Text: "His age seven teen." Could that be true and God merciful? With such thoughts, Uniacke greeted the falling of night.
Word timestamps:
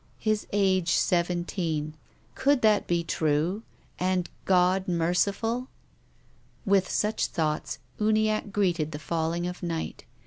"His 0.17 0.47
age 0.51 0.93
seven 0.95 1.45
teen." 1.45 1.93
Could 2.33 2.63
that 2.63 2.87
be 2.87 3.03
true 3.03 3.61
and 3.99 4.31
God 4.45 4.87
merciful? 4.87 5.67
With 6.65 6.89
such 6.89 7.27
thoughts, 7.27 7.77
Uniacke 7.99 8.51
greeted 8.51 8.93
the 8.93 8.97
falling 8.97 9.45
of 9.45 9.61
night. 9.61 10.05